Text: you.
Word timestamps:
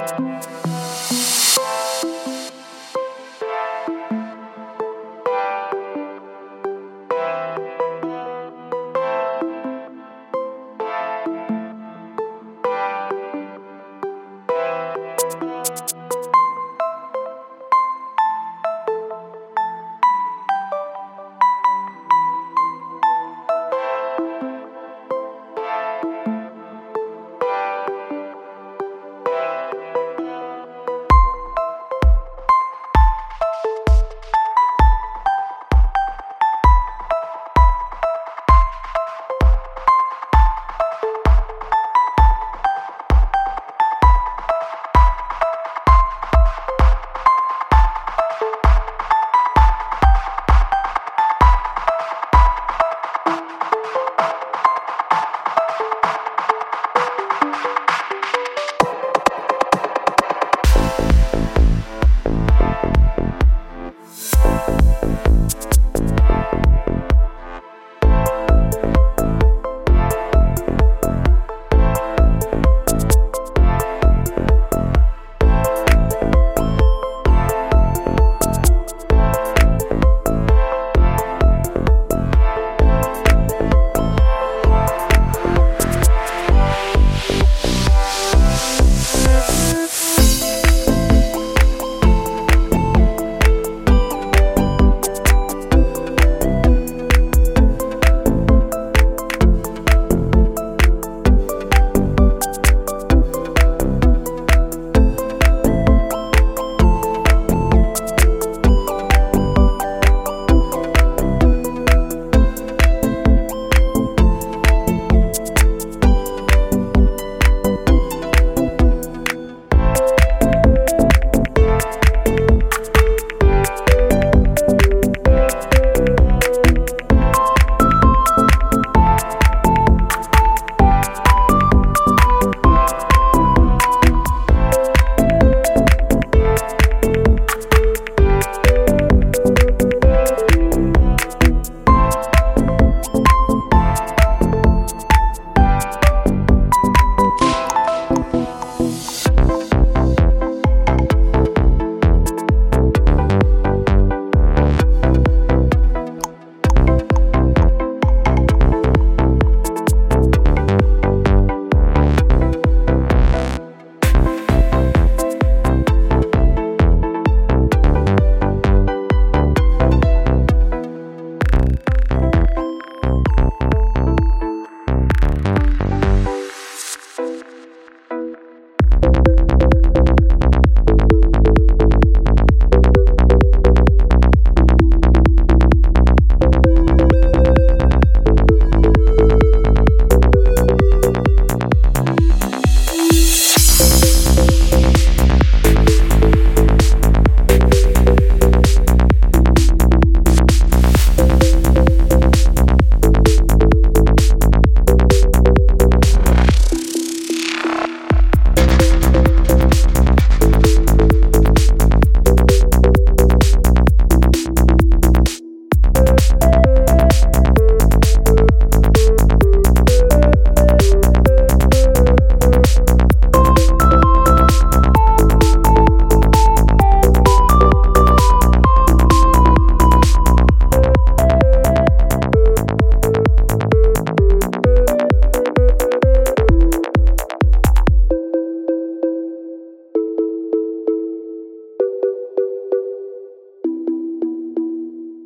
you. 0.00 0.69